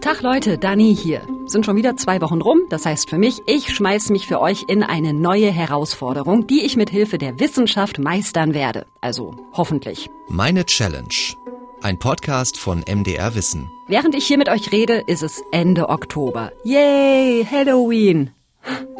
[0.00, 1.20] Tag Leute, Dani hier.
[1.44, 2.60] Sind schon wieder zwei Wochen rum.
[2.70, 6.74] Das heißt für mich, ich schmeiß mich für euch in eine neue Herausforderung, die ich
[6.76, 8.86] mit Hilfe der Wissenschaft meistern werde.
[9.02, 10.08] Also hoffentlich.
[10.28, 11.34] Meine Challenge.
[11.82, 13.70] Ein Podcast von MDR Wissen.
[13.88, 16.50] Während ich hier mit euch rede, ist es Ende Oktober.
[16.64, 18.30] Yay, Halloween.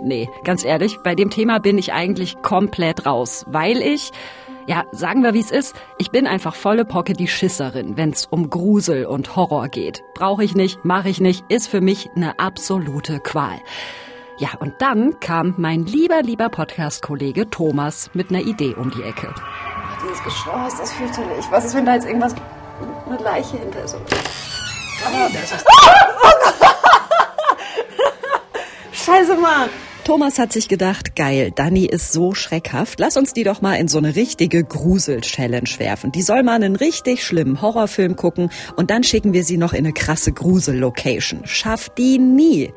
[0.02, 4.12] Nee, ganz ehrlich, bei dem Thema bin ich eigentlich komplett raus, weil ich
[4.70, 8.50] ja, sagen wir wie es ist, ich bin einfach volle Pocke die Schisserin, wenn's um
[8.50, 10.04] Grusel und Horror geht.
[10.14, 13.58] Brauche ich nicht, mache ich nicht, ist für mich eine absolute Qual.
[14.38, 19.34] Ja, und dann kam mein lieber, lieber Podcast-Kollege Thomas mit einer Idee um die Ecke.
[20.04, 21.46] Dieses Geschrei ist das fürchterlich.
[21.50, 22.36] Was ist, wenn da jetzt irgendwas,
[23.08, 23.96] eine Leiche hinter so...
[25.04, 25.66] Ah, das ist...
[29.04, 29.68] Scheiße, Mann!
[30.10, 33.86] Thomas hat sich gedacht, geil, Dani ist so schreckhaft, lass uns die doch mal in
[33.86, 36.10] so eine richtige Grusel-Challenge werfen.
[36.10, 39.84] Die soll mal einen richtig schlimmen Horrorfilm gucken und dann schicken wir sie noch in
[39.84, 41.42] eine krasse Grusel-Location.
[41.44, 42.72] Schafft die nie.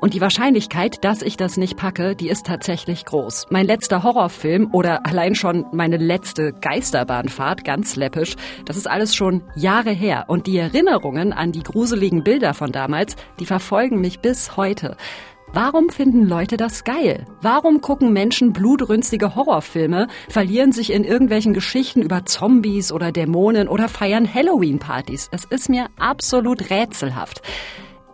[0.00, 3.46] Und die Wahrscheinlichkeit, dass ich das nicht packe, die ist tatsächlich groß.
[3.50, 9.42] Mein letzter Horrorfilm oder allein schon meine letzte Geisterbahnfahrt, ganz läppisch, das ist alles schon
[9.56, 10.26] Jahre her.
[10.28, 14.96] Und die Erinnerungen an die gruseligen Bilder von damals, die verfolgen mich bis heute.
[15.52, 17.24] Warum finden Leute das geil?
[17.40, 23.88] Warum gucken Menschen blutrünstige Horrorfilme, verlieren sich in irgendwelchen Geschichten über Zombies oder Dämonen oder
[23.88, 25.28] feiern Halloween-Partys?
[25.32, 27.42] Es ist mir absolut rätselhaft.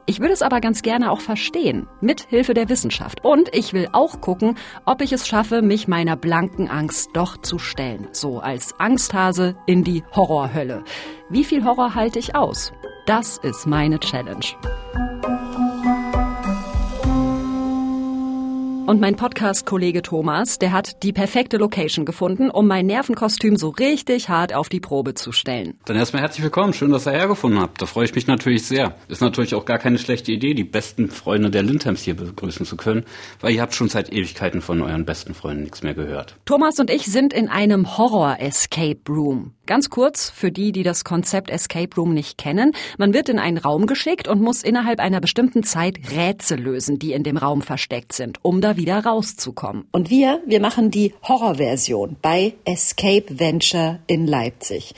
[0.06, 3.24] Ich würde es aber ganz gerne auch verstehen, mit Hilfe der Wissenschaft.
[3.24, 7.58] Und ich will auch gucken, ob ich es schaffe, mich meiner blanken Angst doch zu
[7.58, 8.08] stellen.
[8.12, 10.84] So als Angsthase in die Horrorhölle.
[11.30, 12.72] Wie viel Horror halte ich aus?
[13.06, 14.44] Das ist meine Challenge.
[18.86, 24.28] Und mein Podcast-Kollege Thomas, der hat die perfekte Location gefunden, um mein Nervenkostüm so richtig
[24.28, 25.78] hart auf die Probe zu stellen.
[25.86, 26.74] Dann erstmal herzlich willkommen.
[26.74, 27.80] Schön, dass ihr hergefunden habt.
[27.80, 28.94] Da freue ich mich natürlich sehr.
[29.08, 32.76] Ist natürlich auch gar keine schlechte Idee, die besten Freunde der Lindheims hier begrüßen zu
[32.76, 33.04] können,
[33.40, 36.36] weil ihr habt schon seit Ewigkeiten von euren besten Freunden nichts mehr gehört.
[36.44, 39.54] Thomas und ich sind in einem Horror-Escape Room.
[39.66, 42.72] Ganz kurz, für die, die das Konzept Escape Room nicht kennen.
[42.98, 47.12] Man wird in einen Raum geschickt und muss innerhalb einer bestimmten Zeit Rätsel lösen, die
[47.14, 49.86] in dem Raum versteckt sind, um da wieder rauszukommen.
[49.90, 54.94] Und wir, wir machen die Horrorversion bei Escape Venture in Leipzig.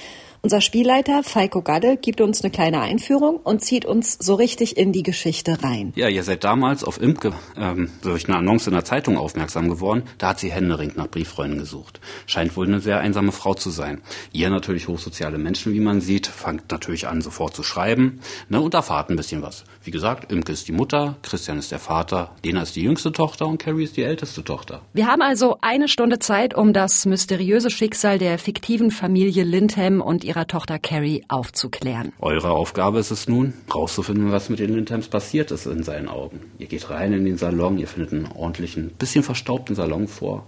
[0.47, 4.93] Unser Spielleiter Feiko Gadde gibt uns eine kleine Einführung und zieht uns so richtig in
[4.93, 5.93] die Geschichte rein.
[5.97, 10.05] Ja, ihr seid damals auf Imke ähm, durch eine Annonce in der Zeitung aufmerksam geworden.
[10.19, 11.99] Da hat sie händeringend nach Brieffreunden gesucht.
[12.27, 14.01] Scheint wohl eine sehr einsame Frau zu sein.
[14.31, 18.73] Ihr natürlich hochsoziale Menschen, wie man sieht, fangt natürlich an, sofort zu schreiben ne, und
[18.73, 19.65] erfahrt ein bisschen was.
[19.87, 23.47] Wie gesagt, Imke ist die Mutter, Christian ist der Vater, Lena ist die jüngste Tochter
[23.47, 24.83] und Carrie ist die älteste Tochter.
[24.95, 30.25] Wir haben also eine Stunde Zeit, um das mysteriöse Schicksal der fiktiven Familie Lindham und
[30.25, 32.13] ihrer Tochter Carrie aufzuklären.
[32.19, 36.41] Eure Aufgabe ist es nun, rauszufinden, was mit den Lindheims passiert ist in seinen Augen.
[36.59, 40.47] Ihr geht rein in den Salon, ihr findet einen ordentlichen, bisschen verstaubten Salon vor.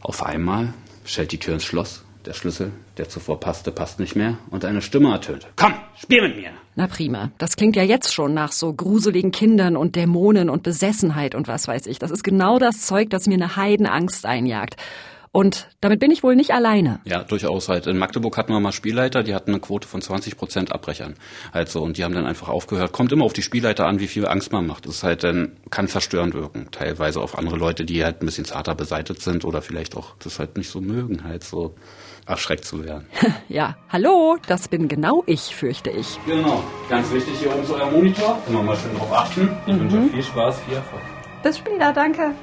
[0.00, 2.04] Auf einmal stellt die Tür ins Schloss.
[2.24, 5.48] Der Schlüssel, der zuvor passte, passt nicht mehr und eine Stimme ertönt.
[5.56, 6.52] Komm, spiel mit mir!
[6.78, 7.32] Na prima.
[7.38, 11.66] Das klingt ja jetzt schon nach so gruseligen Kindern und Dämonen und Besessenheit und was
[11.66, 11.98] weiß ich.
[11.98, 14.76] Das ist genau das Zeug, das mir eine Heidenangst einjagt.
[15.32, 17.00] Und damit bin ich wohl nicht alleine.
[17.04, 17.86] Ja, durchaus halt.
[17.86, 21.14] In Magdeburg hatten wir mal Spielleiter, die hatten eine Quote von 20 Prozent Abbrechern.
[21.52, 21.82] Halt so.
[21.82, 22.92] Und die haben dann einfach aufgehört.
[22.92, 24.86] Kommt immer auf die Spielleiter an, wie viel Angst man macht.
[24.86, 26.68] Das ist halt dann, kann verstörend wirken.
[26.72, 30.38] Teilweise auf andere Leute, die halt ein bisschen zarter beseitigt sind oder vielleicht auch das
[30.38, 31.74] halt nicht so mögen, halt so
[32.26, 33.06] erschreckt zu werden.
[33.48, 36.18] ja, hallo, das bin genau ich, fürchte ich.
[36.26, 36.62] Genau.
[36.88, 38.38] Ganz wichtig, hier oben so euer Monitor.
[38.48, 39.50] Immer mal schön drauf achten.
[39.66, 39.90] Ich mhm.
[39.90, 41.02] wünsche viel Spaß, viel Erfolg.
[41.42, 42.34] Bis später, danke.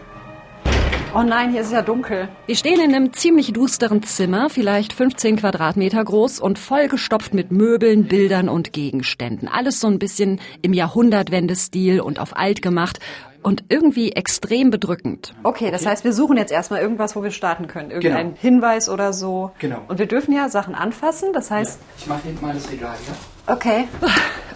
[1.16, 2.28] Oh nein, hier ist ja dunkel.
[2.48, 8.06] Wir stehen in einem ziemlich dusteren Zimmer, vielleicht 15 Quadratmeter groß und vollgestopft mit Möbeln,
[8.06, 9.48] Bildern und Gegenständen.
[9.48, 13.00] Alles so ein bisschen im Jahrhundertwende-Stil und auf alt gemacht
[13.44, 15.36] und irgendwie extrem bedrückend.
[15.44, 17.92] Okay, das heißt, wir suchen jetzt erstmal irgendwas, wo wir starten können.
[17.92, 18.40] Irgendein genau.
[18.42, 19.52] Hinweis oder so.
[19.60, 19.82] Genau.
[19.88, 21.80] Und wir dürfen ja Sachen anfassen, das heißt...
[21.80, 21.88] Ja.
[22.00, 23.54] Ich mache hinten mal das Regal, ja?
[23.54, 23.88] Okay.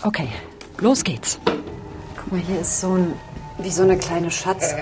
[0.01, 0.29] Okay,
[0.79, 1.39] los geht's.
[2.15, 3.13] Guck mal, hier ist so ein...
[3.59, 4.75] wie so eine kleine Schatz...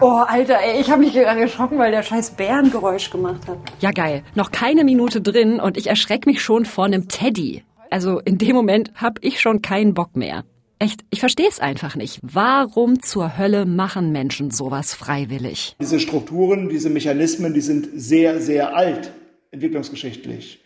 [0.00, 3.58] Oh, Alter, ey, ich habe mich gerade erschrocken, weil der scheiß Bärengeräusch gemacht hat.
[3.80, 4.24] Ja, geil.
[4.34, 7.62] Noch keine Minute drin und ich erschrecke mich schon vor einem Teddy.
[7.90, 10.44] Also in dem Moment habe ich schon keinen Bock mehr.
[10.80, 12.18] Echt, ich verstehe es einfach nicht.
[12.22, 15.76] Warum zur Hölle machen Menschen sowas freiwillig?
[15.80, 19.12] Diese Strukturen, diese Mechanismen, die sind sehr, sehr alt,
[19.52, 20.60] entwicklungsgeschichtlich.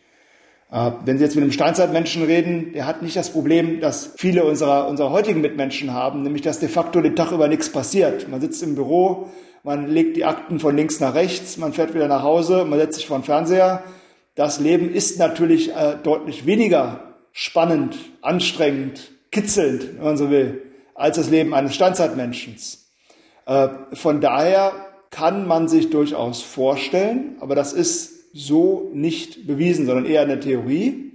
[0.71, 4.45] Äh, wenn Sie jetzt mit einem Steinzeitmenschen reden, der hat nicht das Problem, das viele
[4.45, 8.29] unserer, unserer heutigen Mitmenschen haben, nämlich dass de facto den Tag über nichts passiert.
[8.29, 9.29] Man sitzt im Büro,
[9.63, 12.97] man legt die Akten von links nach rechts, man fährt wieder nach Hause, man setzt
[12.97, 13.83] sich vor den Fernseher.
[14.35, 20.63] Das Leben ist natürlich äh, deutlich weniger spannend, anstrengend, kitzelnd, wenn man so will,
[20.95, 22.57] als das Leben eines Steinzeitmenschen.
[23.47, 24.73] Äh, von daher
[25.11, 31.13] kann man sich durchaus vorstellen, aber das ist so nicht bewiesen, sondern eher eine Theorie,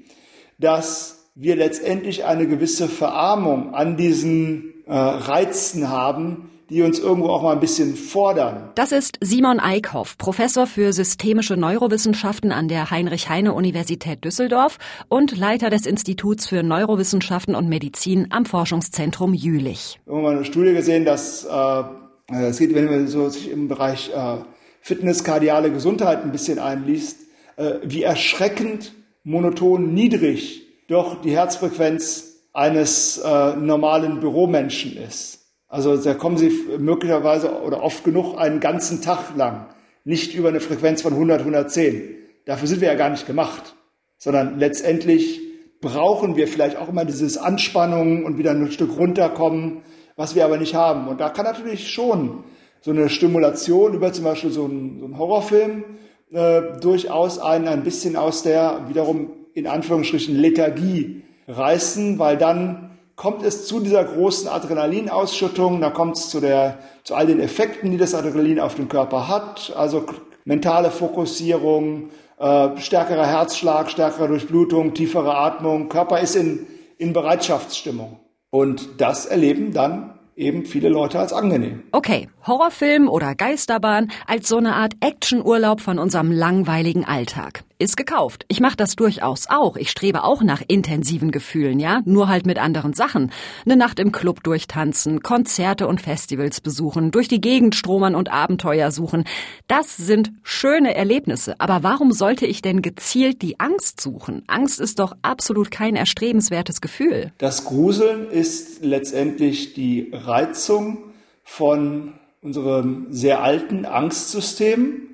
[0.60, 7.44] dass wir letztendlich eine gewisse Verarmung an diesen äh, Reizen haben, die uns irgendwo auch
[7.44, 8.72] mal ein bisschen fordern.
[8.76, 15.86] Das ist Simon Eickhoff, Professor für systemische Neurowissenschaften an der Heinrich-Heine-Universität Düsseldorf und Leiter des
[15.86, 20.00] Instituts für Neurowissenschaften und Medizin am Forschungszentrum Jülich.
[20.06, 21.84] Mal eine Studie gesehen, dass äh,
[22.32, 24.38] es geht, wenn man so sich im Bereich äh,
[24.84, 27.22] Fitness, kardiale Gesundheit ein bisschen einliest,
[27.56, 28.92] äh, wie erschreckend
[29.24, 35.40] monoton niedrig doch die Herzfrequenz eines äh, normalen Büromenschen ist.
[35.70, 39.68] Also da kommen sie möglicherweise oder oft genug einen ganzen Tag lang
[40.04, 42.16] nicht über eine Frequenz von 100, 110.
[42.44, 43.76] Dafür sind wir ja gar nicht gemacht,
[44.18, 45.40] sondern letztendlich
[45.80, 49.82] brauchen wir vielleicht auch immer dieses Anspannung und wieder ein Stück runterkommen,
[50.18, 51.08] was wir aber nicht haben.
[51.08, 52.44] Und da kann natürlich schon
[52.84, 55.86] so eine Stimulation über zum Beispiel so einen, so einen Horrorfilm
[56.34, 63.44] äh, durchaus einen ein bisschen aus der wiederum in Anführungsstrichen Lethargie reißen, weil dann kommt
[63.44, 67.98] es zu dieser großen Adrenalinausschüttung, da kommt es zu, der, zu all den Effekten, die
[67.98, 70.04] das Adrenalin auf den Körper hat, also
[70.44, 78.20] mentale Fokussierung, äh, stärkerer Herzschlag, stärkere Durchblutung, tiefere Atmung, Körper ist in, in Bereitschaftsstimmung.
[78.50, 81.84] Und das erleben dann eben viele Leute als angenehm.
[81.92, 87.64] Okay, Horrorfilm oder Geisterbahn als so eine Art Actionurlaub von unserem langweiligen Alltag.
[87.80, 88.46] Ist gekauft.
[88.48, 89.76] Ich mache das durchaus auch.
[89.78, 93.32] Ich strebe auch nach intensiven Gefühlen, ja, nur halt mit anderen Sachen.
[93.66, 98.92] Eine Nacht im Club durchtanzen, Konzerte und Festivals besuchen, durch die Gegend stromern und Abenteuer
[98.92, 99.24] suchen.
[99.68, 101.56] Das sind schöne Erlebnisse.
[101.60, 104.44] Aber warum sollte ich denn gezielt die Angst suchen?
[104.48, 107.32] Angst ist doch absolut kein erstrebenswertes Gefühl.
[107.38, 115.13] Das Gruseln ist letztendlich die Reizung von unserem sehr alten Angstsystem,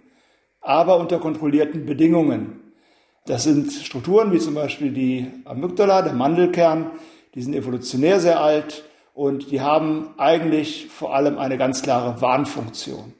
[0.61, 2.73] aber unter kontrollierten Bedingungen.
[3.25, 6.91] Das sind Strukturen wie zum Beispiel die Amygdala, der Mandelkern,
[7.35, 8.83] die sind evolutionär sehr alt
[9.13, 13.13] und die haben eigentlich vor allem eine ganz klare Warnfunktion.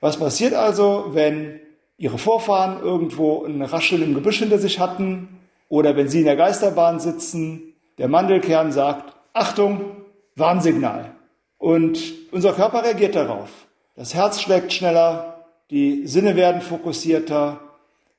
[0.00, 1.60] Was passiert also, wenn
[1.96, 6.36] Ihre Vorfahren irgendwo ein Rascheln im Gebüsch hinter sich hatten oder wenn Sie in der
[6.36, 10.02] Geisterbahn sitzen, der Mandelkern sagt, Achtung,
[10.34, 11.14] Warnsignal.
[11.58, 12.00] Und
[12.32, 13.50] unser Körper reagiert darauf.
[13.94, 15.31] Das Herz schlägt schneller,
[15.72, 17.60] die Sinne werden fokussierter,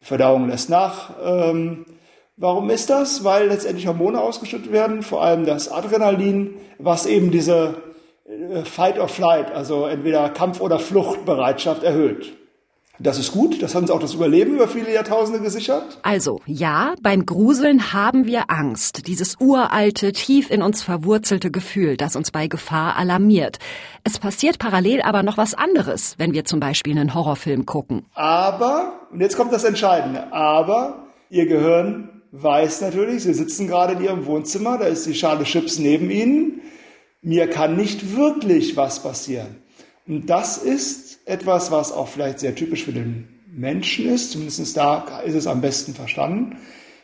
[0.02, 1.12] Verdauung lässt nach.
[1.24, 1.86] Ähm,
[2.36, 3.24] warum ist das?
[3.24, 7.76] Weil letztendlich Hormone ausgeschüttet werden, vor allem das Adrenalin, was eben diese
[8.26, 12.34] äh, Fight or Flight, also entweder Kampf- oder Fluchtbereitschaft erhöht.
[13.00, 15.98] Das ist gut, das hat uns auch das Überleben über viele Jahrtausende gesichert.
[16.04, 22.16] Also, ja, beim Gruseln haben wir Angst, dieses uralte, tief in uns verwurzelte Gefühl, das
[22.16, 23.58] uns bei Gefahr alarmiert.
[24.04, 28.06] Es passiert parallel aber noch was anderes, wenn wir zum Beispiel einen Horrorfilm gucken.
[28.14, 34.04] Aber, und jetzt kommt das Entscheidende, aber Ihr Gehirn weiß natürlich, Sie sitzen gerade in
[34.04, 36.62] Ihrem Wohnzimmer, da ist die Schale Chips neben Ihnen,
[37.24, 39.64] mir kann nicht wirklich was passieren.
[40.06, 45.22] Und das ist etwas, was auch vielleicht sehr typisch für den Menschen ist, zumindest da
[45.26, 46.58] ist es am besten verstanden,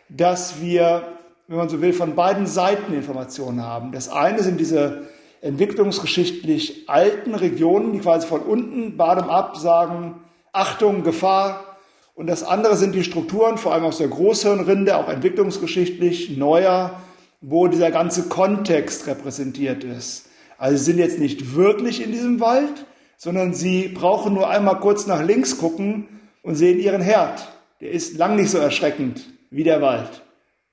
[0.09, 1.03] dass wir,
[1.47, 3.91] wenn man so will, von beiden Seiten Informationen haben.
[3.91, 5.07] Das eine sind diese
[5.41, 10.15] entwicklungsgeschichtlich alten Regionen, die quasi von unten, bottom up sagen,
[10.51, 11.77] Achtung, Gefahr.
[12.15, 16.99] Und das andere sind die Strukturen, vor allem aus der Großhirnrinde, auch entwicklungsgeschichtlich neuer,
[17.41, 20.25] wo dieser ganze Kontext repräsentiert ist.
[20.57, 22.85] Also sind jetzt nicht wirklich in diesem Wald,
[23.19, 26.07] sondern sie brauchen nur einmal kurz nach links gucken
[26.41, 27.51] und sehen ihren Herd.
[27.81, 30.23] Der ist lang nicht so erschreckend wie der Wald.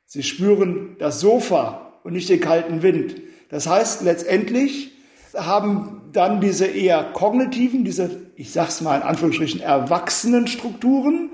[0.05, 3.17] Sie spüren das Sofa und nicht den kalten Wind.
[3.49, 4.93] Das heißt, letztendlich
[5.35, 11.31] haben dann diese eher kognitiven, diese, ich sag's mal in Anführungsstrichen, erwachsenen Strukturen,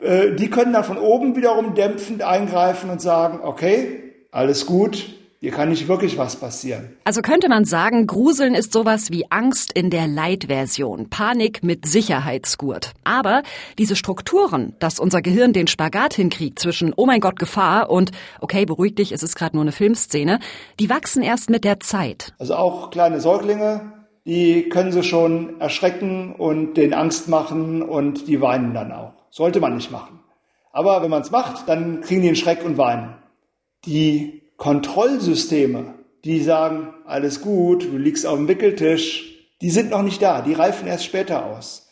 [0.00, 5.52] äh, die können dann von oben wiederum dämpfend eingreifen und sagen, okay, alles gut, hier
[5.52, 6.96] kann nicht wirklich was passieren.
[7.04, 12.92] Also könnte man sagen, Gruseln ist sowas wie Angst in der Light-Version, Panik mit Sicherheitsgurt.
[13.04, 13.44] Aber
[13.78, 18.66] diese Strukturen, dass unser Gehirn den Spagat hinkriegt zwischen Oh mein Gott, Gefahr und Okay,
[18.66, 20.40] beruhig dich, es ist gerade nur eine Filmszene,
[20.80, 22.32] die wachsen erst mit der Zeit.
[22.40, 23.92] Also auch kleine Säuglinge,
[24.26, 29.12] die können sie schon erschrecken und den Angst machen und die weinen dann auch.
[29.30, 30.18] Sollte man nicht machen.
[30.72, 33.14] Aber wenn man es macht, dann kriegen die einen Schreck und weinen.
[33.84, 40.20] Die Kontrollsysteme, die sagen, alles gut, du liegst auf dem Wickeltisch, die sind noch nicht
[40.20, 41.88] da, die reifen erst später aus.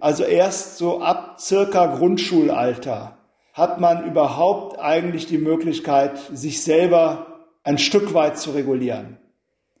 [0.00, 3.16] Also erst so ab circa Grundschulalter
[3.52, 9.18] hat man überhaupt eigentlich die Möglichkeit, sich selber ein Stück weit zu regulieren.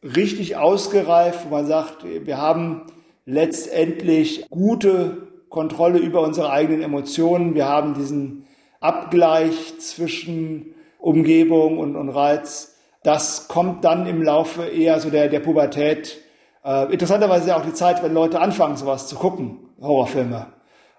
[0.02, 2.86] Richtig ausgereift, wo man sagt, wir haben
[3.26, 7.54] letztendlich gute Kontrolle über unsere eigenen Emotionen.
[7.56, 8.46] Wir haben diesen
[8.78, 12.76] Abgleich zwischen Umgebung und, und Reiz.
[13.02, 16.18] Das kommt dann im Laufe eher so der, der Pubertät.
[16.64, 20.46] Äh, interessanterweise ja auch die Zeit, wenn Leute anfangen, sowas zu gucken, Horrorfilme.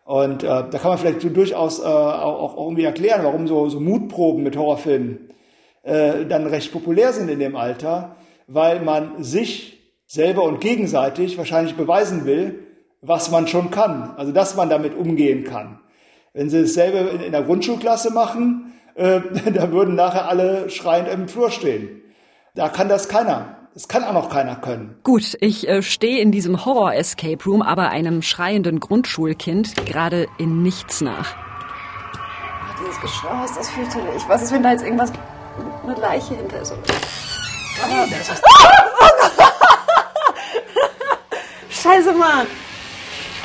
[0.03, 3.69] Und äh, da kann man vielleicht so durchaus äh, auch, auch irgendwie erklären, warum so,
[3.69, 5.29] so Mutproben mit Horrorfilmen
[5.83, 8.15] äh, dann recht populär sind in dem Alter,
[8.47, 12.67] weil man sich selber und gegenseitig wahrscheinlich beweisen will,
[13.01, 15.79] was man schon kann, also dass man damit umgehen kann.
[16.33, 19.21] Wenn sie dasselbe in, in der Grundschulklasse machen, äh,
[19.53, 22.01] da würden nachher alle schreiend im Flur stehen.
[22.55, 23.57] Da kann das keiner.
[23.73, 24.99] Das kann auch noch keiner können.
[25.03, 30.99] Gut, ich äh, stehe in diesem Horror-Escape Room, aber einem schreienden Grundschulkind gerade in nichts
[30.99, 31.35] nach.
[32.13, 34.23] Oh, dieses Geschrei ist das fürchterlich.
[34.27, 35.13] Was ist, wenn da jetzt irgendwas
[35.87, 36.73] mit Leiche hinter ist?
[36.73, 38.41] Oh, oh Gott!
[41.69, 42.47] Scheiße, Mann!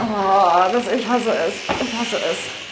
[0.01, 1.55] Oh, das, ich hasse es.
[1.81, 2.66] Ich hasse es.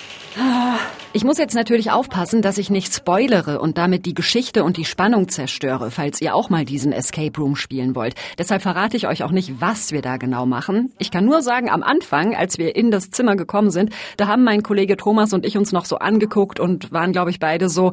[1.13, 4.85] Ich muss jetzt natürlich aufpassen, dass ich nicht spoilere und damit die Geschichte und die
[4.85, 8.17] Spannung zerstöre, falls ihr auch mal diesen Escape Room spielen wollt.
[8.37, 10.93] Deshalb verrate ich euch auch nicht, was wir da genau machen.
[10.99, 14.43] Ich kann nur sagen, am Anfang, als wir in das Zimmer gekommen sind, da haben
[14.43, 17.93] mein Kollege Thomas und ich uns noch so angeguckt und waren, glaube ich, beide so,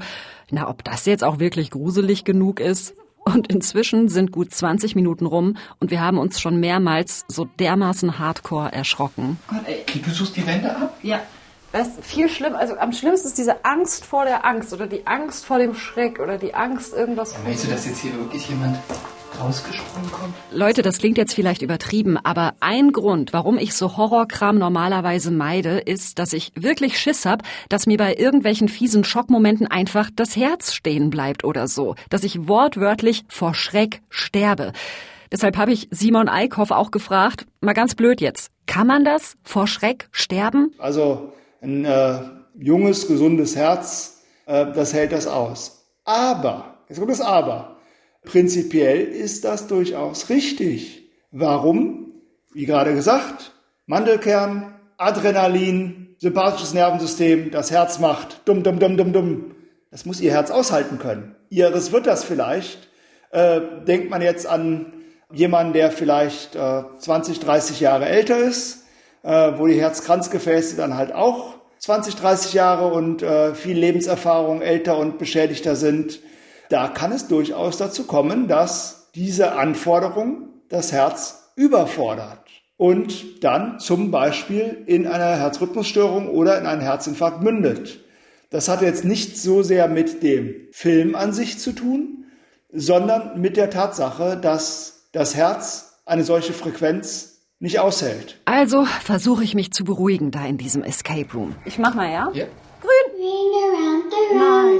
[0.49, 2.95] na, ob das jetzt auch wirklich gruselig genug ist?
[3.23, 8.17] Und inzwischen sind gut 20 Minuten rum und wir haben uns schon mehrmals so dermaßen
[8.17, 9.37] hardcore erschrocken.
[9.47, 10.01] Gott, ey.
[10.01, 10.97] Du suchst die Wände ab?
[11.03, 11.21] Ja.
[11.71, 12.53] Das ist viel schlimm.
[12.55, 16.19] Also am schlimmsten ist diese Angst vor der Angst oder die Angst vor dem Schreck
[16.19, 17.33] oder die Angst irgendwas.
[17.45, 18.77] Weißt du, dass jetzt hier wirklich jemand
[19.39, 20.33] rausgesprungen kommt?
[20.51, 25.79] Leute, das klingt jetzt vielleicht übertrieben, aber ein Grund, warum ich so Horrorkram normalerweise meide,
[25.79, 30.73] ist, dass ich wirklich Schiss hab, dass mir bei irgendwelchen fiesen Schockmomenten einfach das Herz
[30.73, 34.73] stehen bleibt oder so, dass ich wortwörtlich vor Schreck sterbe.
[35.31, 39.67] Deshalb habe ich Simon Eickhoff auch gefragt, mal ganz blöd jetzt, kann man das vor
[39.67, 40.73] Schreck sterben?
[40.77, 42.19] Also ein äh,
[42.59, 45.85] junges, gesundes Herz, äh, das hält das aus.
[46.03, 47.77] Aber, jetzt kommt das Aber,
[48.23, 51.09] prinzipiell ist das durchaus richtig.
[51.31, 52.13] Warum?
[52.53, 53.53] Wie gerade gesagt,
[53.85, 59.55] Mandelkern, Adrenalin, sympathisches Nervensystem, das Herz macht dumm, dumm, dumm, dumm, dumm.
[59.89, 61.35] Das muss Ihr Herz aushalten können.
[61.49, 62.89] Ihres wird das vielleicht.
[63.31, 64.93] Äh, denkt man jetzt an
[65.31, 68.80] jemanden, der vielleicht äh, 20, 30 Jahre älter ist,
[69.23, 74.97] äh, wo die Herzkranzgefäße dann halt auch 20, 30 Jahre und äh, viel Lebenserfahrung älter
[74.97, 76.19] und beschädigter sind,
[76.69, 82.39] da kann es durchaus dazu kommen, dass diese Anforderung das Herz überfordert
[82.77, 87.99] und dann zum Beispiel in einer Herzrhythmusstörung oder in einen Herzinfarkt mündet.
[88.49, 92.25] Das hat jetzt nicht so sehr mit dem Film an sich zu tun,
[92.71, 97.30] sondern mit der Tatsache, dass das Herz eine solche Frequenz
[97.61, 98.39] nicht aushält.
[98.45, 101.55] Also versuche ich mich zu beruhigen da in diesem Escape Room.
[101.63, 102.29] Ich mach mal, ja?
[102.33, 102.45] Ja.
[104.33, 104.79] Nein.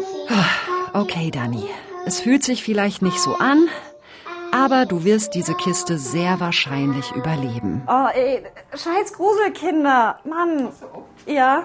[0.94, 1.64] Okay, Dani.
[2.06, 3.70] Es fühlt sich vielleicht nicht so an,
[4.52, 7.84] aber du wirst diese Kiste sehr wahrscheinlich überleben.
[7.88, 10.20] Oh, ey, scheiß Gruselkinder.
[10.26, 10.70] Mann.
[11.28, 11.64] Ja.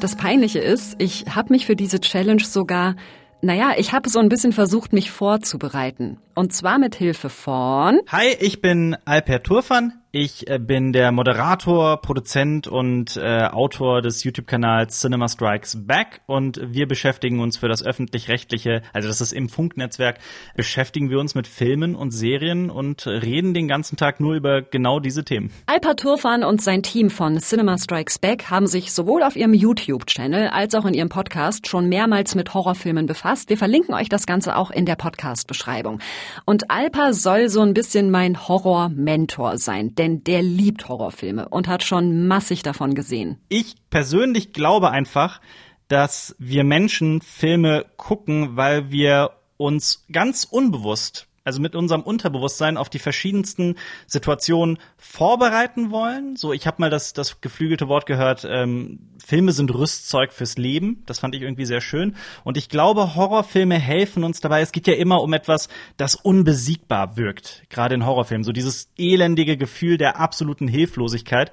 [0.00, 2.96] Das Peinliche ist, ich habe mich für diese Challenge sogar,
[3.42, 6.16] naja, ich habe so ein bisschen versucht, mich vorzubereiten.
[6.34, 8.00] Und zwar mit Hilfe von.
[8.08, 9.92] Hi, ich bin Alper Turfan.
[10.12, 16.60] Ich äh, bin der Moderator, Produzent und äh, Autor des YouTube-Kanals Cinema Strikes Back und
[16.64, 20.18] wir beschäftigen uns für das öffentlich-rechtliche, also das ist im Funknetzwerk,
[20.56, 24.98] beschäftigen wir uns mit Filmen und Serien und reden den ganzen Tag nur über genau
[24.98, 25.52] diese Themen.
[25.66, 30.48] Alpa Turfan und sein Team von Cinema Strikes Back haben sich sowohl auf ihrem YouTube-Channel
[30.48, 33.48] als auch in ihrem Podcast schon mehrmals mit Horrorfilmen befasst.
[33.48, 36.00] Wir verlinken euch das Ganze auch in der Podcast-Beschreibung.
[36.46, 41.84] Und Alpa soll so ein bisschen mein Horror-Mentor sein denn der liebt Horrorfilme und hat
[41.84, 43.36] schon massig davon gesehen.
[43.50, 45.42] Ich persönlich glaube einfach,
[45.88, 52.88] dass wir Menschen Filme gucken, weil wir uns ganz unbewusst also mit unserem Unterbewusstsein auf
[52.88, 56.36] die verschiedensten Situationen vorbereiten wollen.
[56.36, 61.02] So, ich habe mal das, das geflügelte Wort gehört, ähm, Filme sind Rüstzeug fürs Leben.
[61.06, 62.16] Das fand ich irgendwie sehr schön.
[62.44, 64.60] Und ich glaube, Horrorfilme helfen uns dabei.
[64.60, 68.44] Es geht ja immer um etwas, das unbesiegbar wirkt, gerade in Horrorfilmen.
[68.44, 71.52] So dieses elendige Gefühl der absoluten Hilflosigkeit.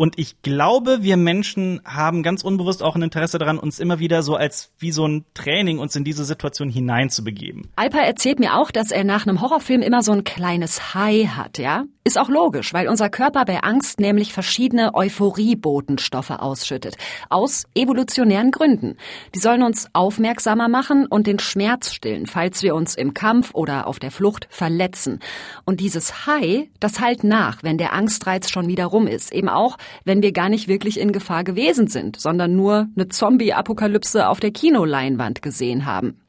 [0.00, 4.22] Und ich glaube, wir Menschen haben ganz unbewusst auch ein Interesse daran, uns immer wieder
[4.22, 7.68] so als wie so ein Training uns in diese Situation hineinzubegeben.
[7.76, 11.58] Alper erzählt mir auch, dass er nach einem Horrorfilm immer so ein kleines High hat,
[11.58, 11.84] ja?
[12.02, 16.96] Ist auch logisch, weil unser Körper bei Angst nämlich verschiedene Euphoriebotenstoffe ausschüttet.
[17.28, 18.96] Aus evolutionären Gründen.
[19.34, 23.86] Die sollen uns aufmerksamer machen und den Schmerz stillen, falls wir uns im Kampf oder
[23.86, 25.20] auf der Flucht verletzen.
[25.66, 29.30] Und dieses High, das halt nach, wenn der Angstreiz schon wieder rum ist.
[29.30, 34.28] Eben auch, wenn wir gar nicht wirklich in Gefahr gewesen sind, sondern nur eine Zombie-Apokalypse
[34.28, 36.20] auf der Kinoleinwand gesehen haben.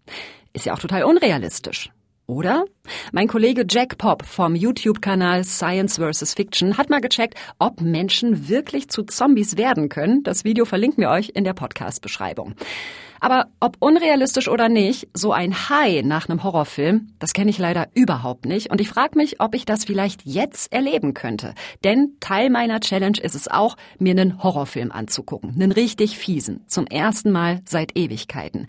[0.54, 1.90] Ist ja auch total unrealistisch.
[2.28, 2.66] Oder?
[3.12, 6.34] Mein Kollege Jack Pop vom YouTube-Kanal Science vs.
[6.34, 10.24] Fiction hat mal gecheckt, ob Menschen wirklich zu Zombies werden können.
[10.24, 12.56] Das Video verlinken wir euch in der Podcast-Beschreibung.
[13.22, 17.88] Aber ob unrealistisch oder nicht, so ein High nach einem Horrorfilm, das kenne ich leider
[17.94, 18.72] überhaupt nicht.
[18.72, 21.54] Und ich frage mich, ob ich das vielleicht jetzt erleben könnte.
[21.84, 25.52] Denn Teil meiner Challenge ist es auch, mir einen Horrorfilm anzugucken.
[25.54, 26.66] Einen richtig fiesen.
[26.66, 28.66] Zum ersten Mal seit Ewigkeiten.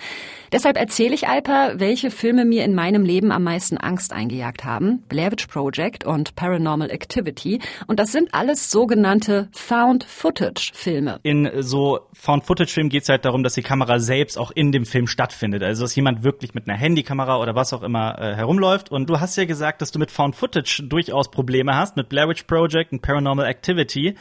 [0.52, 5.02] Deshalb erzähle ich Alper, welche Filme mir in meinem Leben am meisten Angst eingejagt haben.
[5.08, 7.60] Blair Witch Project und Paranormal Activity.
[7.86, 11.20] Und das sind alles sogenannte Found-Footage-Filme.
[11.22, 15.06] In so Found-Footage-Filmen geht es halt darum, dass die Kamera selbst auch in dem Film
[15.06, 15.62] stattfindet.
[15.62, 18.90] Also dass jemand wirklich mit einer Handykamera oder was auch immer äh, herumläuft.
[18.90, 22.28] Und du hast ja gesagt, dass du mit Found Footage durchaus Probleme hast, mit Blair
[22.28, 24.16] Witch Project und Paranormal Activity.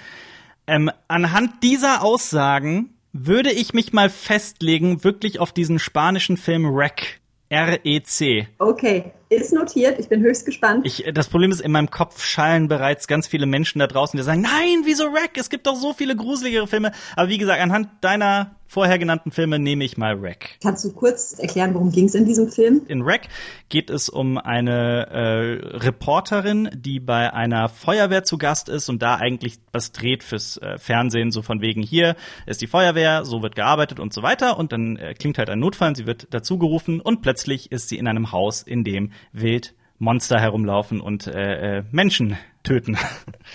[0.68, 7.20] Ähm, anhand dieser Aussagen würde ich mich mal festlegen, wirklich auf diesen spanischen Film Rec.
[7.50, 8.48] R-E-C.
[8.60, 9.97] Okay, ist notiert.
[10.00, 10.85] Ich bin höchst gespannt.
[10.85, 14.23] Ich, das Problem ist, in meinem Kopf schallen bereits ganz viele Menschen da draußen, die
[14.23, 15.38] sagen, nein, wieso Rec?
[15.38, 16.91] Es gibt doch so viele gruseligere Filme.
[17.15, 20.57] Aber wie gesagt, anhand deiner vorher genannten Filme nehme ich mal Wreck.
[20.63, 22.83] Kannst du kurz erklären, worum ging es in diesem Film?
[22.88, 23.27] In Wreck
[23.67, 29.15] geht es um eine äh, Reporterin, die bei einer Feuerwehr zu Gast ist und da
[29.15, 33.57] eigentlich was dreht fürs äh, Fernsehen, so von wegen hier ist die Feuerwehr, so wird
[33.57, 34.57] gearbeitet und so weiter.
[34.57, 37.97] Und dann äh, klingt halt ein Notfall, und sie wird dazugerufen und plötzlich ist sie
[37.97, 42.98] in einem Haus, in dem wild Monster herumlaufen und äh, äh, Menschen töten.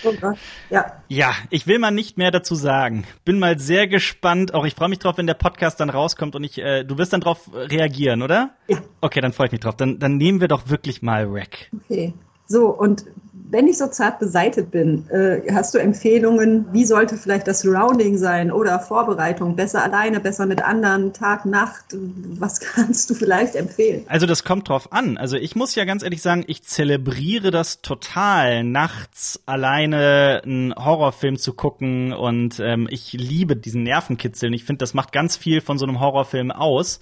[0.03, 0.37] Oh Gott,
[0.69, 1.01] ja.
[1.07, 3.03] Ja, ich will mal nicht mehr dazu sagen.
[3.25, 4.53] Bin mal sehr gespannt.
[4.53, 7.13] Auch ich freue mich drauf, wenn der Podcast dann rauskommt und ich, äh, du wirst
[7.13, 8.51] dann drauf reagieren, oder?
[8.67, 8.77] Ja.
[9.01, 9.75] Okay, dann freue ich mich drauf.
[9.75, 11.69] Dann, dann nehmen wir doch wirklich mal Rack.
[11.83, 12.13] Okay.
[12.45, 13.05] So, und
[13.49, 18.17] wenn ich so zart beseitet bin, äh, hast du Empfehlungen, wie sollte vielleicht das Surrounding
[18.17, 19.55] sein oder Vorbereitung?
[19.55, 21.85] Besser alleine, besser mit anderen, Tag, Nacht?
[21.91, 24.03] Was kannst du vielleicht empfehlen?
[24.07, 25.17] Also das kommt drauf an.
[25.17, 31.37] Also ich muss ja ganz ehrlich sagen, ich zelebriere das total, nachts alleine einen Horrorfilm
[31.37, 34.53] zu gucken und ähm, ich liebe diesen Nervenkitzeln.
[34.53, 36.99] Ich finde, das macht ganz viel von so einem Horrorfilm aus.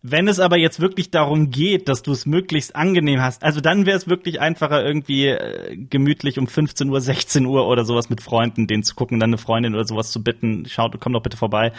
[0.00, 3.84] Wenn es aber jetzt wirklich darum geht, dass du es möglichst angenehm hast, also dann
[3.84, 8.20] wäre es wirklich einfacher, irgendwie äh, gemütlich um 15 Uhr, 16 Uhr oder sowas mit
[8.20, 11.36] Freunden, den zu gucken, dann eine Freundin oder sowas zu bitten, schau, komm doch bitte
[11.36, 11.72] vorbei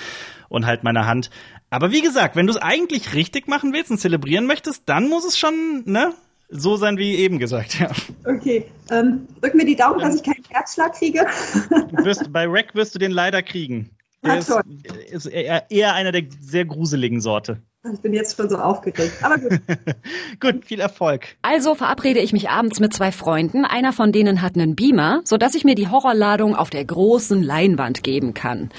[0.49, 1.29] und halt meine Hand.
[1.69, 5.25] Aber wie gesagt, wenn du es eigentlich richtig machen willst und zelebrieren möchtest, dann muss
[5.25, 6.13] es schon, ne?
[6.49, 7.89] So sein wie eben gesagt, ja.
[8.25, 11.25] Okay, ähm, drück mir die Daumen, dass ich keinen Herzschlag kriege.
[11.69, 13.91] Du wirst, bei Rack wirst du den leider kriegen.
[14.25, 14.63] Der Ah, ist, toll.
[15.12, 17.62] ist eher, eher einer der sehr gruseligen Sorte.
[17.84, 19.24] Ich bin jetzt schon so aufgeregt.
[19.24, 19.52] Aber gut.
[20.42, 21.28] Gut, viel Erfolg.
[21.42, 23.63] Also verabrede ich mich abends mit zwei Freunden.
[23.63, 28.04] Einer von denen hat einen Beamer, sodass ich mir die Horrorladung auf der großen Leinwand
[28.04, 28.70] geben kann.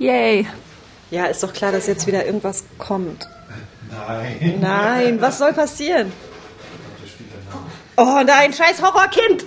[0.00, 0.46] Yay.
[1.12, 3.28] Ja, ist doch klar, dass jetzt wieder irgendwas kommt.
[3.90, 4.58] Nein.
[4.60, 6.12] Nein, was soll passieren?
[7.96, 9.44] Oh nein, scheiß Horrorkind!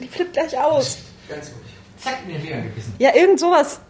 [0.00, 0.98] Die flippt gleich aus.
[1.28, 1.72] Ganz ruhig.
[1.98, 2.94] Zack, mir den Finger gebissen.
[2.98, 3.80] Ja, irgend sowas.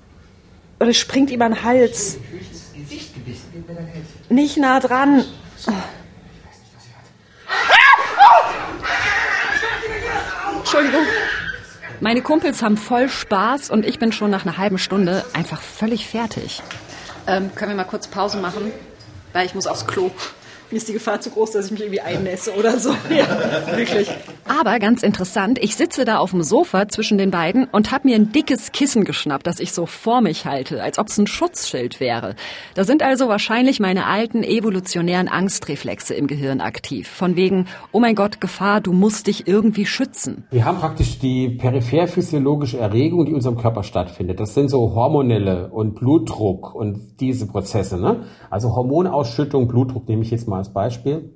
[0.81, 2.19] Oder springt ihm an den Hals.
[4.31, 5.25] Nicht nah dran.
[10.57, 11.03] Entschuldigung.
[12.01, 16.07] Meine Kumpels haben voll Spaß und ich bin schon nach einer halben Stunde einfach völlig
[16.07, 16.63] fertig.
[17.27, 18.73] Ähm, können wir mal kurz Pause machen?
[19.35, 20.11] Weil ich muss aufs Klo.
[20.71, 22.91] Mir ist die Gefahr zu groß, dass ich mich irgendwie einnässe oder so.
[23.11, 23.27] Ja,
[23.77, 24.09] wirklich.
[24.47, 28.15] Aber ganz interessant, ich sitze da auf dem Sofa zwischen den beiden und habe mir
[28.15, 31.99] ein dickes Kissen geschnappt, das ich so vor mich halte, als ob es ein Schutzschild
[31.99, 32.37] wäre.
[32.75, 37.09] Da sind also wahrscheinlich meine alten evolutionären Angstreflexe im Gehirn aktiv.
[37.09, 40.45] Von wegen, oh mein Gott, Gefahr, du musst dich irgendwie schützen.
[40.53, 44.39] Wir haben praktisch die peripher physiologische Erregung, die in unserem Körper stattfindet.
[44.39, 48.01] Das sind so hormonelle und Blutdruck und diese Prozesse.
[48.01, 48.25] Ne?
[48.51, 51.35] Also Hormonausschüttung, Blutdruck nehme ich jetzt mal als Beispiel.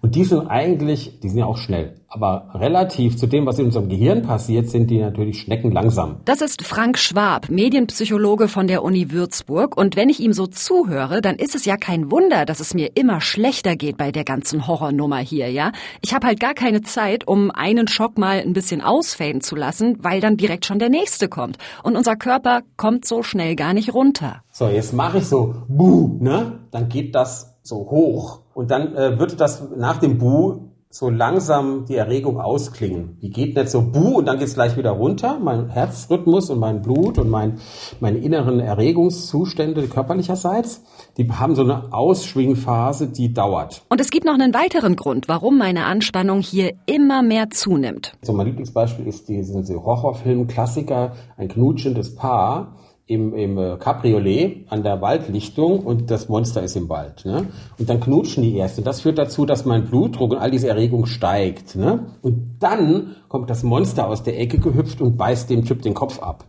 [0.00, 3.66] Und die sind eigentlich, die sind ja auch schnell, aber relativ zu dem, was in
[3.66, 6.20] unserem Gehirn passiert, sind die natürlich schneckenlangsam.
[6.24, 9.76] Das ist Frank Schwab, Medienpsychologe von der Uni Würzburg.
[9.76, 12.90] Und wenn ich ihm so zuhöre, dann ist es ja kein Wunder, dass es mir
[12.96, 15.72] immer schlechter geht bei der ganzen Horrornummer hier, ja?
[16.02, 19.96] Ich habe halt gar keine Zeit, um einen Schock mal ein bisschen ausfaden zu lassen,
[20.00, 21.58] weil dann direkt schon der nächste kommt.
[21.82, 24.42] Und unser Körper kommt so schnell gar nicht runter.
[24.50, 26.60] So, jetzt mache ich so Buh, ne?
[26.70, 28.41] Dann geht das so hoch.
[28.54, 33.16] Und dann äh, wird das nach dem Bu so langsam die Erregung ausklingen.
[33.22, 35.38] Die geht nicht so buh und dann geht's gleich wieder runter.
[35.42, 37.60] Mein Herzrhythmus und mein Blut und mein,
[38.00, 40.82] meine inneren Erregungszustände körperlicherseits,
[41.16, 43.82] die haben so eine Ausschwingphase, die dauert.
[43.88, 48.12] Und es gibt noch einen weiteren Grund, warum meine Anspannung hier immer mehr zunimmt.
[48.20, 55.00] So mein Lieblingsbeispiel ist diese Horrorfilm-Klassiker, ein knutschendes Paar im, im äh, Cabriolet an der
[55.00, 57.24] Waldlichtung und das Monster ist im Wald.
[57.24, 57.48] Ne?
[57.78, 58.78] Und dann knutschen die erst.
[58.78, 61.76] Und das führt dazu, dass mein Blutdruck und all diese Erregung steigt.
[61.76, 62.06] Ne?
[62.22, 66.22] Und dann kommt das Monster aus der Ecke gehüpft und beißt dem Typ den Kopf
[66.22, 66.44] ab.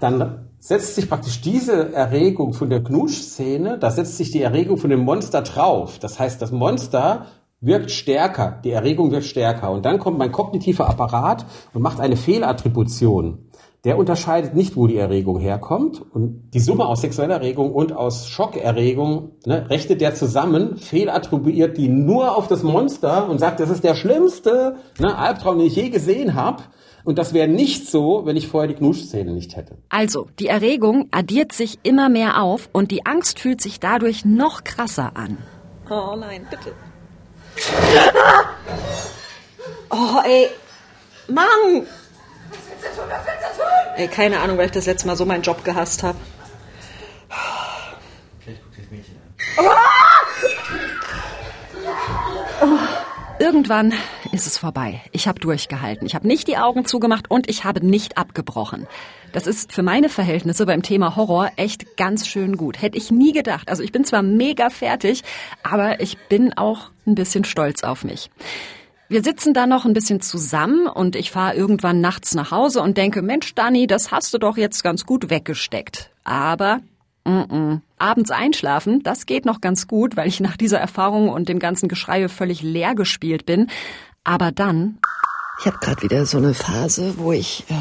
[0.00, 4.90] Dann setzt sich praktisch diese Erregung von der Knutschszene, da setzt sich die Erregung von
[4.90, 5.98] dem Monster drauf.
[5.98, 7.26] Das heißt, das Monster
[7.60, 9.70] wirkt stärker, die Erregung wirkt stärker.
[9.70, 13.49] Und dann kommt mein kognitiver Apparat und macht eine Fehlattribution
[13.84, 16.02] der unterscheidet nicht, wo die Erregung herkommt.
[16.12, 21.88] Und die Summe aus sexueller Erregung und aus Schockerregung ne, rechnet der zusammen, fehlattribuiert die
[21.88, 25.88] nur auf das Monster und sagt, das ist der schlimmste ne, Albtraum, den ich je
[25.88, 26.62] gesehen habe.
[27.02, 29.78] Und das wäre nicht so, wenn ich vorher die Knuschszene nicht hätte.
[29.88, 34.64] Also, die Erregung addiert sich immer mehr auf und die Angst fühlt sich dadurch noch
[34.64, 35.38] krasser an.
[35.88, 36.72] Oh nein, bitte.
[39.92, 40.46] Oh, ey.
[41.26, 41.86] Mann!
[44.00, 46.16] Ey, keine Ahnung, weil ich das letzte Mal so meinen Job gehasst habe.
[48.42, 49.14] Vielleicht guckt das Mädchen
[52.62, 52.78] an.
[53.38, 53.92] Irgendwann
[54.32, 55.02] ist es vorbei.
[55.12, 56.06] Ich habe durchgehalten.
[56.06, 58.86] Ich habe nicht die Augen zugemacht und ich habe nicht abgebrochen.
[59.34, 62.80] Das ist für meine Verhältnisse beim Thema Horror echt ganz schön gut.
[62.80, 63.68] Hätte ich nie gedacht.
[63.68, 65.24] Also ich bin zwar mega fertig,
[65.62, 68.30] aber ich bin auch ein bisschen stolz auf mich.
[69.10, 72.96] Wir sitzen da noch ein bisschen zusammen und ich fahre irgendwann nachts nach Hause und
[72.96, 76.12] denke, Mensch, Dani, das hast du doch jetzt ganz gut weggesteckt.
[76.22, 76.76] Aber
[77.24, 77.80] mm -mm.
[77.98, 81.88] abends einschlafen, das geht noch ganz gut, weil ich nach dieser Erfahrung und dem ganzen
[81.88, 83.66] Geschreie völlig leer gespielt bin.
[84.22, 85.00] Aber dann.
[85.58, 87.74] Ich habe gerade wieder so eine Phase, wo ich äh,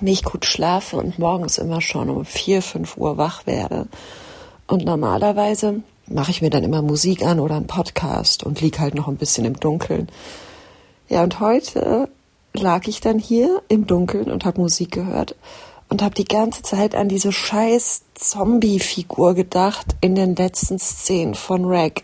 [0.00, 3.86] nicht gut schlafe und morgens immer schon um vier, fünf Uhr wach werde.
[4.66, 8.96] Und normalerweise mache ich mir dann immer Musik an oder einen Podcast und lieg halt
[8.96, 10.08] noch ein bisschen im Dunkeln.
[11.08, 12.08] Ja, und heute
[12.54, 15.34] lag ich dann hier im Dunkeln und habe Musik gehört
[15.88, 21.64] und habe die ganze Zeit an diese scheiß Zombie-Figur gedacht in den letzten Szenen von
[21.66, 22.02] Rag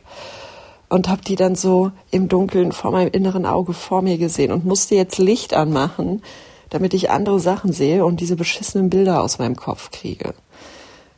[0.91, 4.67] und habe die dann so im Dunkeln vor meinem inneren Auge vor mir gesehen und
[4.67, 6.23] musste jetzt Licht anmachen,
[6.69, 10.35] damit ich andere Sachen sehe und diese beschissenen Bilder aus meinem Kopf kriege.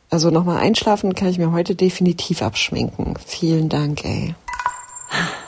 [0.09, 3.15] Also nochmal einschlafen kann ich mir heute definitiv abschminken.
[3.25, 4.35] Vielen Dank, ey.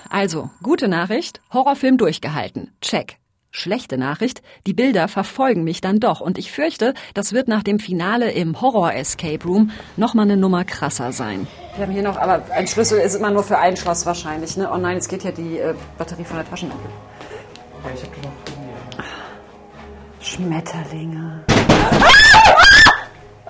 [0.09, 2.71] Also, gute Nachricht, Horrorfilm durchgehalten.
[2.81, 3.17] Check.
[3.51, 7.79] Schlechte Nachricht, die Bilder verfolgen mich dann doch und ich fürchte, das wird nach dem
[7.79, 11.47] Finale im Horror Escape Room nochmal eine Nummer krasser sein.
[11.77, 14.69] Wir haben hier noch, aber ein Schlüssel ist immer nur für ein Schloss wahrscheinlich, ne?
[14.69, 16.83] Oh nein, es geht ja die äh, Batterie von der Taschenlampe.
[17.85, 19.05] Ja, ich hab doch noch.
[20.19, 21.45] Schmetterlinge.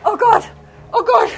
[0.03, 0.43] Oh Gott!
[0.91, 1.29] Oh Gott!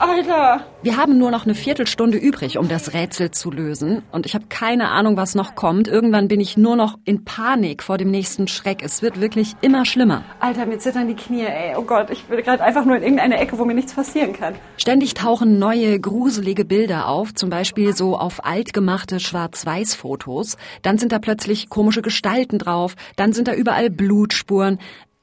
[0.00, 0.64] Alter!
[0.80, 4.02] Wir haben nur noch eine Viertelstunde übrig, um das Rätsel zu lösen.
[4.12, 5.88] Und ich habe keine Ahnung, was noch kommt.
[5.88, 8.82] Irgendwann bin ich nur noch in Panik vor dem nächsten Schreck.
[8.82, 10.22] Es wird wirklich immer schlimmer.
[10.38, 11.74] Alter, mir zittern die Knie, ey.
[11.76, 14.54] Oh Gott, ich bin gerade einfach nur in irgendeine Ecke, wo mir nichts passieren kann.
[14.76, 17.34] Ständig tauchen neue, gruselige Bilder auf.
[17.34, 20.58] Zum Beispiel so auf altgemachte Schwarz-Weiß-Fotos.
[20.82, 22.94] Dann sind da plötzlich komische Gestalten drauf.
[23.16, 24.78] Dann sind da überall Blutspuren.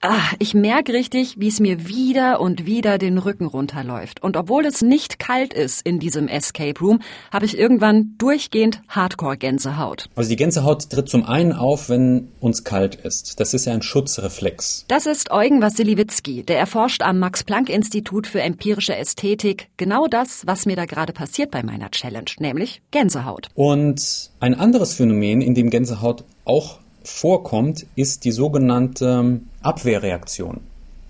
[0.07, 4.21] Ah, ich merke richtig, wie es mir wieder und wieder den Rücken runterläuft.
[4.21, 6.99] Und obwohl es nicht kalt ist in diesem Escape Room,
[7.33, 10.09] habe ich irgendwann durchgehend Hardcore-Gänsehaut.
[10.15, 13.39] Also die Gänsehaut tritt zum einen auf, wenn uns kalt ist.
[13.39, 14.85] Das ist ja ein Schutzreflex.
[14.87, 20.75] Das ist Eugen Wassiliewicki, der erforscht am Max-Planck-Institut für empirische Ästhetik genau das, was mir
[20.75, 23.47] da gerade passiert bei meiner Challenge, nämlich Gänsehaut.
[23.55, 30.61] Und ein anderes Phänomen, in dem Gänsehaut auch vorkommt, ist die sogenannte Abwehrreaktion.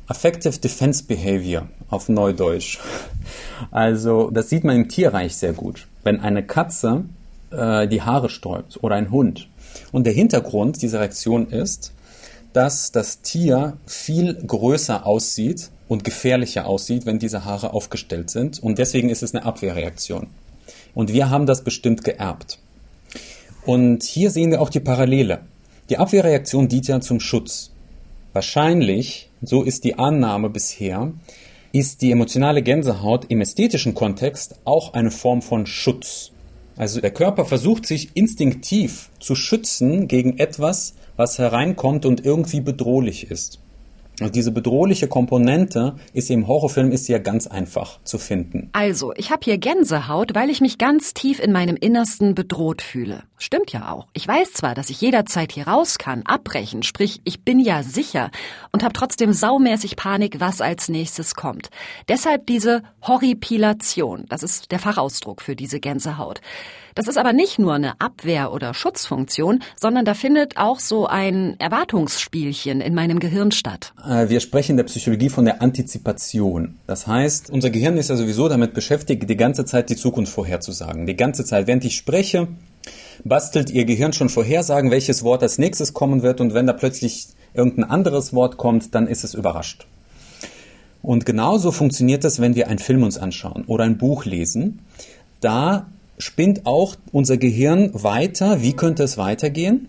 [0.08, 2.79] Affective Defense Behavior auf Neudeutsch.
[3.71, 5.88] Also das sieht man im Tierreich sehr gut.
[6.03, 7.05] Wenn eine Katze
[7.51, 9.47] äh, die Haare sträubt oder ein Hund.
[9.91, 11.91] Und der Hintergrund dieser Reaktion ist,
[12.53, 18.62] dass das Tier viel größer aussieht und gefährlicher aussieht, wenn diese Haare aufgestellt sind.
[18.62, 20.27] Und deswegen ist es eine Abwehrreaktion.
[20.93, 22.60] Und wir haben das bestimmt geerbt.
[23.65, 25.39] Und hier sehen wir auch die Parallele.
[25.89, 27.71] Die Abwehrreaktion dient ja zum Schutz.
[28.34, 31.13] Wahrscheinlich, so ist die Annahme bisher,
[31.74, 36.32] ist die emotionale Gänsehaut im ästhetischen Kontext auch eine Form von Schutz.
[36.76, 43.30] Also der Körper versucht sich instinktiv zu schützen gegen etwas, was hereinkommt und irgendwie bedrohlich
[43.30, 43.60] ist.
[44.21, 48.69] Und diese bedrohliche Komponente ist im Horrorfilm ist ja ganz einfach zu finden.
[48.71, 53.24] Also, ich habe hier Gänsehaut, weil ich mich ganz tief in meinem Innersten bedroht fühle.
[53.38, 54.08] Stimmt ja auch.
[54.13, 58.32] Ich weiß zwar, dass ich jederzeit hier raus kann, abbrechen, sprich, ich bin ja sicher
[58.71, 61.69] und habe trotzdem saumäßig Panik, was als nächstes kommt.
[62.08, 66.39] Deshalb diese Horripilation, das ist der Fachausdruck für diese Gänsehaut.
[66.95, 71.60] Das ist aber nicht nur eine Abwehr- oder Schutzfunktion, sondern da findet auch so ein
[71.60, 73.93] Erwartungsspielchen in meinem Gehirn statt.
[74.08, 76.80] Äh, wir sprechen in der Psychologie von der Antizipation.
[76.88, 81.06] Das heißt, unser Gehirn ist ja sowieso damit beschäftigt, die ganze Zeit die Zukunft vorherzusagen.
[81.06, 82.48] Die ganze Zeit, während ich spreche,
[83.23, 87.28] bastelt Ihr Gehirn schon Vorhersagen, welches Wort als nächstes kommen wird und wenn da plötzlich
[87.54, 89.88] irgendein anderes Wort kommt, dann ist es überrascht.
[91.01, 94.80] Und genauso funktioniert das, wenn wir einen Film uns anschauen oder ein Buch lesen.
[95.39, 99.88] Da spinnt auch unser Gehirn weiter, wie könnte es weitergehen?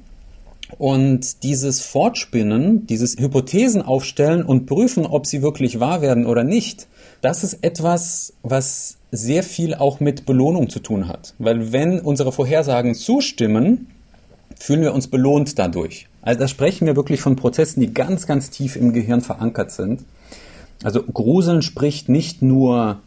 [0.78, 6.88] Und dieses Fortspinnen, dieses Hypothesen aufstellen und prüfen, ob sie wirklich wahr werden oder nicht,
[7.20, 11.34] das ist etwas, was sehr viel auch mit Belohnung zu tun hat.
[11.38, 13.88] Weil wenn unsere Vorhersagen zustimmen,
[14.58, 16.08] fühlen wir uns belohnt dadurch.
[16.22, 20.04] Also da sprechen wir wirklich von Prozessen, die ganz, ganz tief im Gehirn verankert sind.
[20.82, 23.00] Also Gruseln spricht nicht nur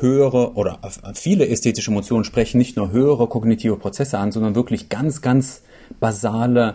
[0.00, 0.78] höhere oder
[1.14, 5.62] viele ästhetische Emotionen sprechen nicht nur höhere kognitive Prozesse an, sondern wirklich ganz, ganz
[6.00, 6.74] basale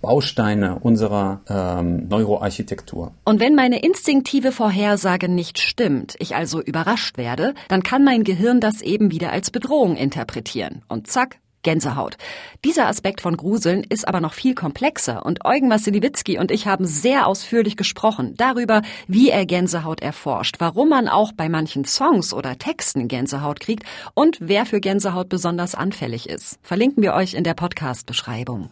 [0.00, 3.12] Bausteine unserer ähm, Neuroarchitektur.
[3.24, 8.60] Und wenn meine instinktive Vorhersage nicht stimmt, ich also überrascht werde, dann kann mein Gehirn
[8.60, 10.82] das eben wieder als Bedrohung interpretieren.
[10.88, 12.16] Und zack, Gänsehaut.
[12.64, 16.86] Dieser Aspekt von Gruseln ist aber noch viel komplexer und Eugen Wassiliewicki und ich haben
[16.86, 22.58] sehr ausführlich gesprochen darüber, wie er Gänsehaut erforscht, warum man auch bei manchen Songs oder
[22.58, 23.84] Texten Gänsehaut kriegt
[24.14, 26.58] und wer für Gänsehaut besonders anfällig ist.
[26.62, 28.70] Verlinken wir euch in der Podcast-Beschreibung.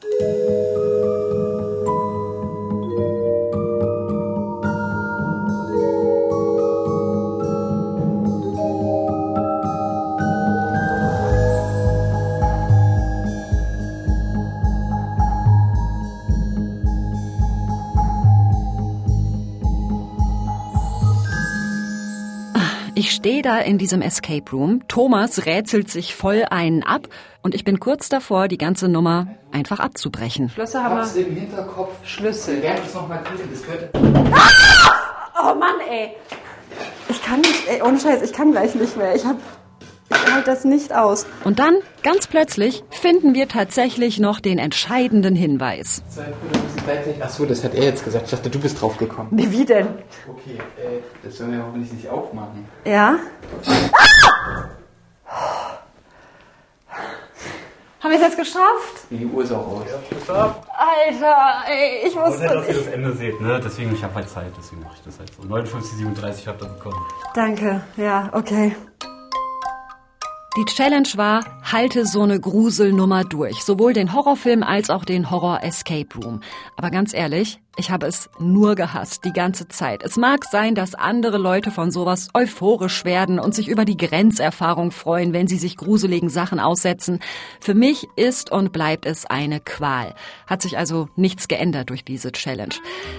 [23.06, 24.82] Ich stehe da in diesem Escape Room.
[24.88, 27.06] Thomas rätselt sich voll einen ab
[27.40, 30.48] und ich bin kurz davor, die ganze Nummer einfach abzubrechen.
[30.48, 31.24] Schlüssel haben wir.
[31.24, 32.04] im Hinterkopf.
[32.04, 32.56] Schlüssel.
[32.56, 33.48] Wir werden uns noch markieren.
[33.48, 33.90] Das gehört.
[34.34, 35.52] Ah!
[35.52, 36.16] Oh Mann, ey.
[37.08, 39.14] Ich kann nicht, ey, ohne Scheiß, ich kann gleich nicht mehr.
[39.14, 39.36] Ich hab.
[40.08, 41.26] Ich halte das nicht aus.
[41.44, 46.02] Und dann, ganz plötzlich, finden wir tatsächlich noch den entscheidenden Hinweis.
[47.20, 48.26] Achso, das hat er jetzt gesagt.
[48.26, 49.28] Ich dachte, du bist drauf gekommen.
[49.32, 49.88] Nee, wie denn?
[50.28, 52.64] Okay, äh, das sollen wir hoffentlich nicht aufmachen.
[52.84, 53.16] Ja?
[58.00, 59.06] Haben wir es jetzt geschafft?
[59.10, 59.82] Nee, die Uhr ist auch aus.
[60.28, 61.36] Alter,
[61.68, 63.60] ey, ich wusste dass ihr das Ende seht, ne?
[63.64, 65.42] Deswegen, ich habe halt Zeit, deswegen mache ich das halt so.
[65.42, 67.04] 59, 37 habt ihr bekommen.
[67.34, 68.76] Danke, ja, okay.
[70.56, 73.62] Die Challenge war, halte so eine Gruselnummer durch.
[73.62, 76.40] Sowohl den Horrorfilm als auch den Horror Escape Room.
[76.76, 80.02] Aber ganz ehrlich, ich habe es nur gehasst, die ganze Zeit.
[80.02, 84.90] Es mag sein, dass andere Leute von sowas euphorisch werden und sich über die Grenzerfahrung
[84.90, 87.20] freuen, wenn sie sich gruseligen Sachen aussetzen.
[87.60, 90.14] Für mich ist und bleibt es eine Qual.
[90.46, 92.74] Hat sich also nichts geändert durch diese Challenge.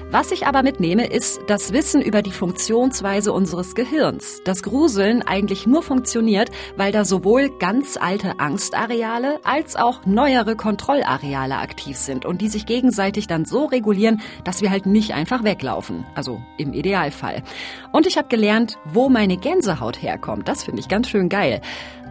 [0.09, 4.41] Was ich aber mitnehme, ist das Wissen über die Funktionsweise unseres Gehirns.
[4.43, 11.57] Das Gruseln eigentlich nur funktioniert, weil da sowohl ganz alte Angstareale als auch neuere Kontrollareale
[11.57, 16.05] aktiv sind und die sich gegenseitig dann so regulieren, dass wir halt nicht einfach weglaufen.
[16.15, 17.43] Also im Idealfall.
[17.91, 20.47] Und ich habe gelernt, wo meine Gänsehaut herkommt.
[20.47, 21.59] Das finde ich ganz schön geil.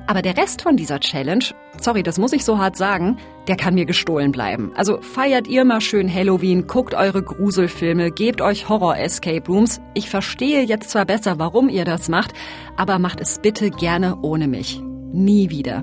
[0.06, 1.44] Aber der Rest von dieser Challenge,
[1.80, 3.16] sorry, das muss ich so hart sagen,
[3.48, 4.70] der kann mir gestohlen bleiben.
[4.76, 9.80] Also feiert ihr mal schön Halloween, guckt eure Gruselfilme, gebt euch Horror-Escape Rooms.
[9.94, 12.34] Ich verstehe jetzt zwar besser, warum ihr das macht,
[12.76, 14.80] aber macht es bitte gerne ohne mich.
[15.12, 15.82] Nie wieder.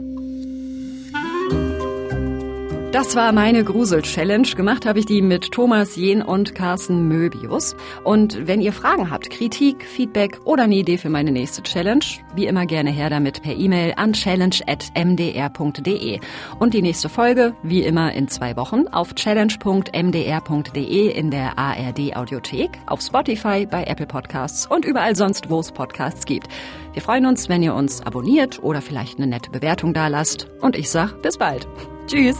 [2.93, 4.49] Das war meine Grusel-Challenge.
[4.49, 7.75] Gemacht habe ich die mit Thomas Jehn und Carsten Möbius.
[8.03, 12.45] Und wenn ihr Fragen habt, Kritik, Feedback oder eine Idee für meine nächste Challenge, wie
[12.45, 16.19] immer gerne her damit per E-Mail an challenge.mdr.de.
[16.59, 22.77] Und die nächste Folge, wie immer in zwei Wochen, auf challenge.mdr.de in der ARD Audiothek,
[22.85, 26.47] auf Spotify, bei Apple Podcasts und überall sonst, wo es Podcasts gibt.
[26.93, 30.45] Wir freuen uns, wenn ihr uns abonniert oder vielleicht eine nette Bewertung dalasst.
[30.61, 31.67] Und ich sag bis bald.
[32.05, 32.39] Tschüss.